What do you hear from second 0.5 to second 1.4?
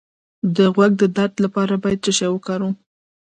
د غوږ د درد